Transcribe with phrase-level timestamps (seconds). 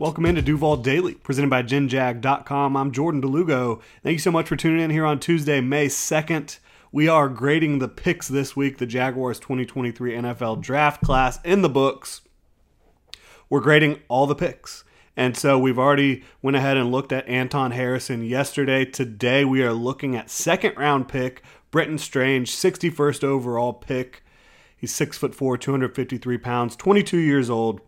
[0.00, 2.74] Welcome into Duval Daily, presented by GenJag.com.
[2.74, 3.82] I'm Jordan DeLugo.
[4.02, 6.58] Thank you so much for tuning in here on Tuesday, May 2nd.
[6.90, 11.68] We are grading the picks this week, the Jaguars 2023 NFL draft class in the
[11.68, 12.22] books.
[13.50, 14.84] We're grading all the picks.
[15.18, 18.86] And so we've already went ahead and looked at Anton Harrison yesterday.
[18.86, 24.24] Today we are looking at second round pick, Brenton Strange, 61st overall pick.
[24.74, 27.82] He's six foot four, 253 pounds, 22 years old.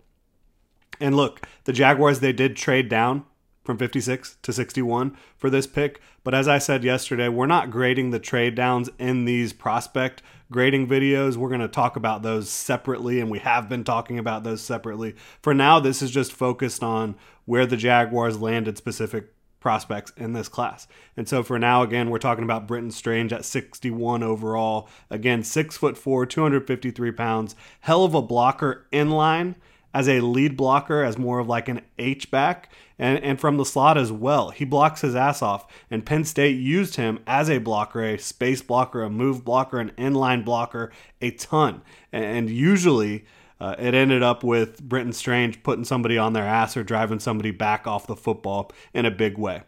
[1.03, 3.25] And look, the Jaguars, they did trade down
[3.65, 6.01] from 56 to 61 for this pick.
[6.23, 10.87] But as I said yesterday, we're not grading the trade downs in these prospect grading
[10.87, 11.37] videos.
[11.37, 15.17] We're going to talk about those separately, and we have been talking about those separately.
[15.41, 17.17] For now, this is just focused on
[17.47, 20.87] where the Jaguars landed specific prospects in this class.
[21.17, 24.89] And so for now, again, we're talking about Brenton Strange at 61 overall.
[25.11, 29.57] Again, six foot four, 253 pounds, hell of a blocker in line
[29.95, 33.65] as a lead blocker, as more of like an H back, and, and from the
[33.65, 34.51] slot as well.
[34.51, 38.63] He blocks his ass off, and Penn State used him as a blocker, a space
[38.63, 41.83] blocker, a move blocker, an inline blocker, a ton.
[42.13, 43.25] And usually,
[43.61, 47.51] uh, it ended up with Brenton Strange putting somebody on their ass or driving somebody
[47.51, 49.63] back off the football in a big way.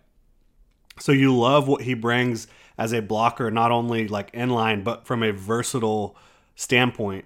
[0.99, 2.47] So you love what he brings
[2.79, 6.17] as a blocker, not only like inline, but from a versatile
[6.57, 7.25] standpoint.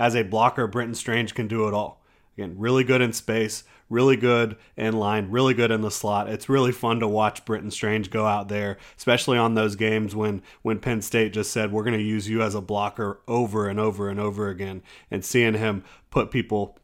[0.00, 1.97] As a blocker, Brenton Strange can do it all.
[2.38, 6.28] Again, really good in space, really good in line, really good in the slot.
[6.28, 10.42] It's really fun to watch Brenton Strange go out there, especially on those games when
[10.62, 13.80] when Penn State just said we're going to use you as a blocker over and
[13.80, 16.78] over and over again, and seeing him put people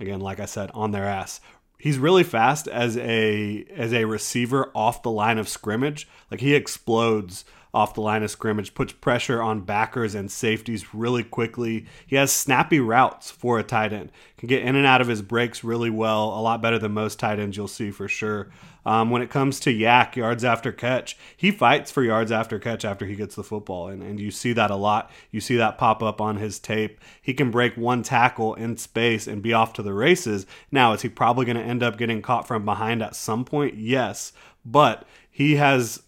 [0.00, 1.40] again, like I said, on their ass.
[1.78, 6.08] He's really fast as a as a receiver off the line of scrimmage.
[6.28, 11.22] Like he explodes off the line of scrimmage, puts pressure on backers and safeties really
[11.22, 11.86] quickly.
[12.06, 15.22] He has snappy routes for a tight end, can get in and out of his
[15.22, 18.50] breaks really well, a lot better than most tight ends you'll see for sure.
[18.88, 22.86] Um, when it comes to YAC, yards after catch, he fights for yards after catch
[22.86, 23.88] after he gets the football.
[23.88, 25.10] And, and you see that a lot.
[25.30, 26.98] You see that pop up on his tape.
[27.20, 30.46] He can break one tackle in space and be off to the races.
[30.72, 33.74] Now, is he probably going to end up getting caught from behind at some point?
[33.74, 34.32] Yes.
[34.64, 36.02] But he has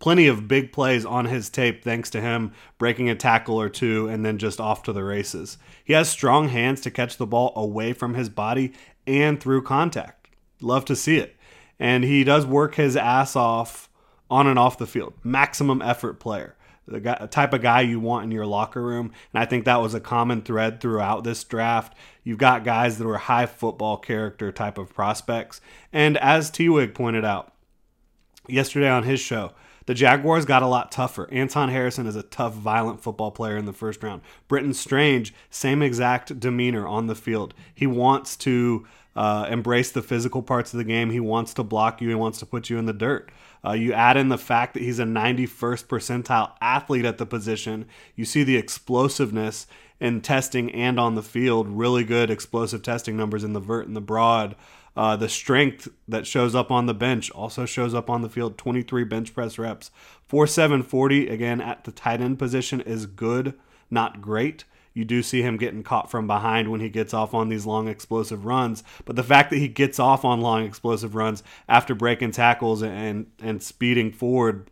[0.00, 4.08] plenty of big plays on his tape thanks to him breaking a tackle or two
[4.08, 5.58] and then just off to the races.
[5.84, 8.72] He has strong hands to catch the ball away from his body
[9.06, 10.28] and through contact.
[10.60, 11.36] Love to see it.
[11.78, 13.88] And he does work his ass off
[14.30, 15.14] on and off the field.
[15.22, 16.56] Maximum effort player.
[16.86, 19.12] The guy, type of guy you want in your locker room.
[19.32, 21.96] And I think that was a common thread throughout this draft.
[22.24, 25.60] You've got guys that were high football character type of prospects.
[25.92, 27.52] And as T Wig pointed out
[28.48, 29.52] yesterday on his show,
[29.86, 31.28] the Jaguars got a lot tougher.
[31.32, 34.22] Anton Harrison is a tough, violent football player in the first round.
[34.48, 37.54] Brenton Strange, same exact demeanor on the field.
[37.74, 38.86] He wants to
[39.16, 41.10] uh, embrace the physical parts of the game.
[41.10, 42.08] He wants to block you.
[42.08, 43.30] He wants to put you in the dirt.
[43.64, 47.86] Uh, you add in the fact that he's a 91st percentile athlete at the position.
[48.14, 49.66] You see the explosiveness
[50.00, 51.68] in testing and on the field.
[51.68, 54.56] Really good explosive testing numbers in the vert and the broad.
[54.96, 58.58] Uh, the strength that shows up on the bench also shows up on the field
[58.58, 59.90] 23 bench press reps.
[60.26, 63.54] 4740, again, at the tight end position is good,
[63.90, 64.64] not great.
[64.92, 67.86] You do see him getting caught from behind when he gets off on these long
[67.86, 68.82] explosive runs.
[69.04, 73.26] But the fact that he gets off on long explosive runs after breaking tackles and,
[73.40, 74.68] and speeding forward,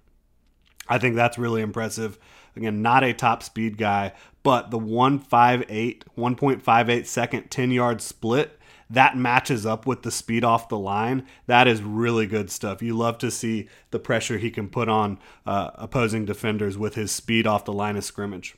[0.88, 2.18] I think that's really impressive.
[2.56, 4.12] Again, not a top speed guy,
[4.42, 8.57] but the 158, 1.58 second 10 yard split
[8.90, 11.26] that matches up with the speed off the line.
[11.46, 12.82] That is really good stuff.
[12.82, 17.12] You love to see the pressure he can put on uh, opposing defenders with his
[17.12, 18.56] speed off the line of scrimmage.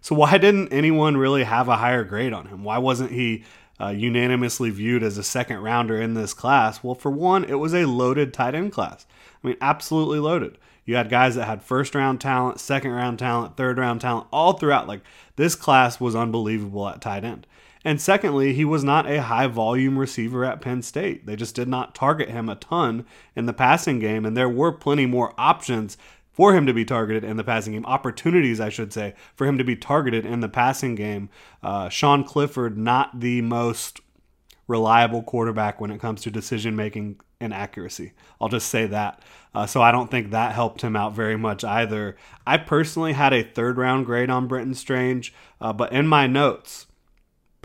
[0.00, 2.62] So, why didn't anyone really have a higher grade on him?
[2.62, 3.44] Why wasn't he
[3.80, 6.84] uh, unanimously viewed as a second rounder in this class?
[6.84, 9.04] Well, for one, it was a loaded tight end class.
[9.42, 10.58] I mean, absolutely loaded.
[10.84, 14.52] You had guys that had first round talent, second round talent, third round talent, all
[14.52, 14.86] throughout.
[14.86, 15.00] Like,
[15.34, 17.44] this class was unbelievable at tight end.
[17.86, 21.24] And secondly, he was not a high volume receiver at Penn State.
[21.24, 23.06] They just did not target him a ton
[23.36, 25.96] in the passing game, and there were plenty more options
[26.32, 29.56] for him to be targeted in the passing game, opportunities, I should say, for him
[29.56, 31.28] to be targeted in the passing game.
[31.62, 34.00] Uh, Sean Clifford, not the most
[34.66, 38.14] reliable quarterback when it comes to decision making and accuracy.
[38.40, 39.22] I'll just say that.
[39.54, 42.16] Uh, so I don't think that helped him out very much either.
[42.44, 46.85] I personally had a third round grade on Brenton Strange, uh, but in my notes,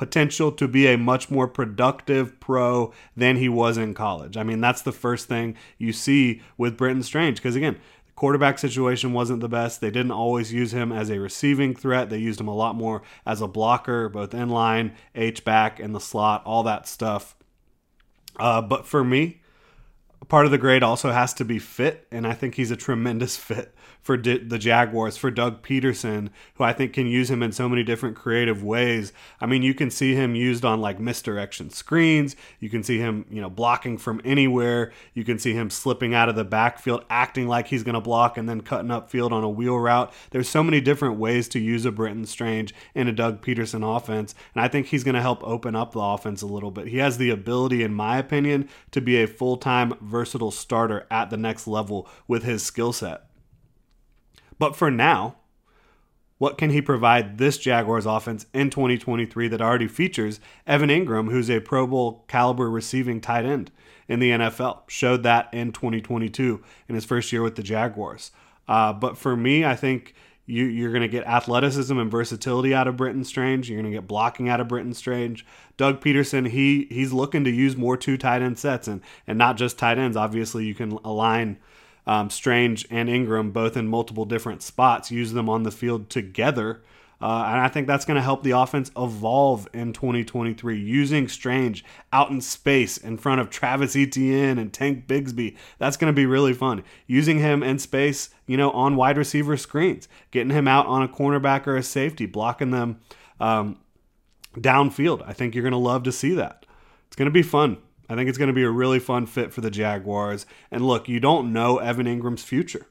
[0.01, 4.35] potential to be a much more productive pro than he was in college.
[4.35, 7.75] I mean, that's the first thing you see with Brenton Strange because again,
[8.07, 9.79] the quarterback situation wasn't the best.
[9.79, 12.09] They didn't always use him as a receiving threat.
[12.09, 15.93] They used him a lot more as a blocker, both in line, H back, and
[15.93, 17.35] the slot, all that stuff.
[18.37, 19.40] Uh, but for me,
[20.31, 23.35] part of the grade also has to be fit, and I think he's a tremendous
[23.49, 27.51] fit for D- the Jaguars, for Doug Pederson, who I think can use him in
[27.51, 29.13] so many different creative ways.
[29.39, 32.35] I mean, you can see him used on like misdirection screens.
[32.59, 34.91] You can see him, you know, blocking from anywhere.
[35.13, 38.37] You can see him slipping out of the backfield, acting like he's going to block
[38.37, 40.11] and then cutting up field on a wheel route.
[40.31, 44.33] There's so many different ways to use a Brenton Strange in a Doug Pederson offense,
[44.55, 46.87] and I think he's going to help open up the offense a little bit.
[46.87, 51.31] He has the ability, in my opinion, to be a full time versatile starter at
[51.31, 53.23] the next level with his skill set.
[54.59, 55.37] But for now,
[56.37, 61.49] what can he provide this Jaguars offense in 2023 that already features Evan Engram, who's
[61.49, 63.71] a Pro Bowl caliber receiving tight end
[64.07, 64.87] in the NFL?
[64.87, 68.29] Showed that in 2022 in his first year with the Jaguars.
[68.67, 70.13] Uh, but for me, I think
[70.51, 73.69] you, you're going to get athleticism and versatility out of Brenton Strange.
[73.69, 75.45] You're going to get blocking out of Brenton Strange.
[75.77, 79.57] Doug Pederson, he he's looking to use more two tight end sets and and not
[79.57, 80.17] just tight ends.
[80.17, 81.57] Obviously, you can align
[82.05, 86.81] um, Strange and Engram both in multiple different spots, use them on the field together.
[87.21, 90.79] Uh, and I think that's going to help the offense evolve in 2023.
[90.79, 96.11] Using Strange out in space in front of Travis Etienne and Tank Bigsby, that's going
[96.11, 96.83] to be really fun.
[97.05, 101.07] Using him in space, you know, on wide receiver screens, getting him out on a
[101.07, 102.99] cornerback or a safety, blocking them
[103.39, 103.77] um,
[104.55, 105.23] downfield.
[105.27, 106.65] I think you're going to love to see that.
[107.07, 107.77] It's going to be fun.
[108.09, 110.45] I think it's going to be a really fun fit for the Jaguars.
[110.69, 112.87] And look, you don't know Evan Engram's future.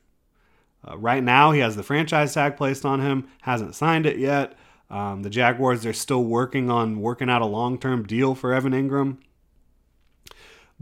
[0.88, 4.55] Uh, right now, he has the franchise tag placed on him, hasn't signed it yet.
[4.91, 8.73] Um, the Jaguars are still working on working out a long term deal for Evan
[8.73, 9.19] Engram.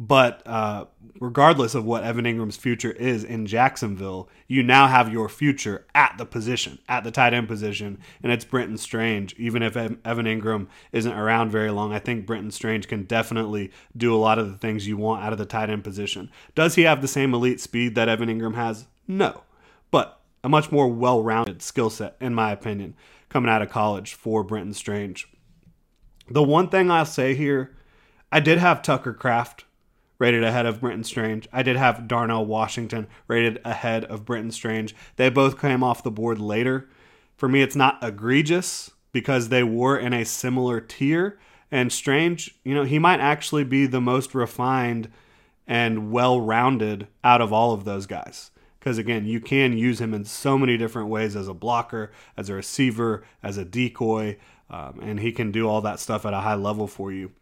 [0.00, 0.84] But uh,
[1.18, 6.14] regardless of what Evan Engram's future is in Jacksonville, you now have your future at
[6.18, 9.34] the position, at the tight end position, and it's Brenton Strange.
[9.38, 14.14] Even if Evan Engram isn't around very long, I think Brenton Strange can definitely do
[14.14, 16.30] a lot of the things you want out of the tight end position.
[16.54, 18.86] Does he have the same elite speed that Evan Engram has?
[19.08, 19.42] No,
[20.42, 22.94] a much more well rounded skill set, in my opinion,
[23.28, 25.28] coming out of college for Brenton Strange.
[26.30, 27.76] The one thing I'll say here,
[28.30, 29.64] I did have Tucker Kraft
[30.18, 31.48] rated ahead of Brenton Strange.
[31.52, 34.94] I did have Darnell Washington rated ahead of Brenton Strange.
[35.16, 36.88] They both came off the board later.
[37.36, 41.38] For me, it's not egregious because they were in a similar tier.
[41.70, 45.10] And Strange, you know, he might actually be the most refined
[45.66, 48.50] and well rounded out of all of those guys.
[48.78, 52.48] Because again, you can use him in so many different ways as a blocker, as
[52.48, 54.36] a receiver, as a decoy,
[54.70, 57.32] um, and he can do all that stuff at a high level for you.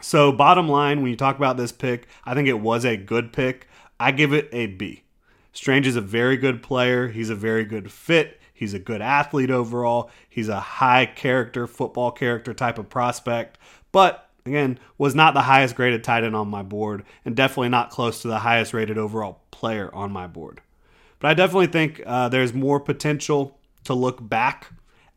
[0.00, 3.32] So, bottom line, when you talk about this pick, I think it was a good
[3.32, 3.68] pick.
[3.98, 5.04] I give it a B.
[5.52, 7.08] Strange is a very good player.
[7.08, 8.40] He's a very good fit.
[8.52, 10.10] He's a good athlete overall.
[10.28, 13.58] He's a high character, football character type of prospect.
[13.92, 17.88] But again, was not the highest graded tight end on my board, and definitely not
[17.88, 20.60] close to the highest rated overall player on my board.
[21.18, 24.70] But I definitely think uh, there's more potential to look back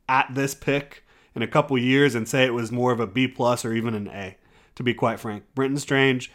[0.08, 1.04] at this pick
[1.36, 3.94] in a couple years and say it was more of a B plus or even
[3.94, 4.38] an A
[4.76, 5.44] to be quite frank.
[5.54, 6.32] Brenton Strange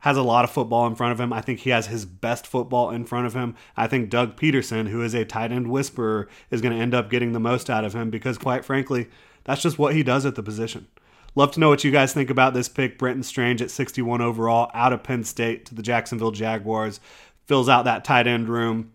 [0.00, 1.32] has a lot of football in front of him.
[1.32, 3.56] I think he has his best football in front of him.
[3.74, 7.08] I think Doug Pederson, who is a tight end whisperer, is going to end up
[7.08, 9.08] getting the most out of him because, quite frankly,
[9.44, 10.88] that's just what he does at the position.
[11.36, 12.98] Love to know what you guys think about this pick.
[12.98, 17.00] Brenton Strange at 61 overall out of Penn State to the Jacksonville Jaguars
[17.46, 18.92] fills out that tight end room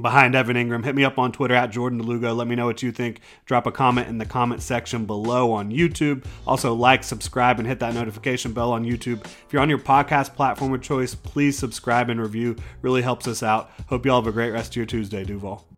[0.00, 0.84] behind Evan Engram.
[0.84, 2.34] Hit me up on Twitter at Jordan DeLugo.
[2.34, 3.20] Let me know what you think.
[3.44, 6.24] Drop a comment in the comment section below on YouTube.
[6.46, 9.24] Also, like, subscribe, and hit that notification bell on YouTube.
[9.24, 12.56] If you're on your podcast platform of choice, please subscribe and review.
[12.82, 13.70] Really helps us out.
[13.88, 15.69] Hope you all have a great rest of your Tuesday, Duval.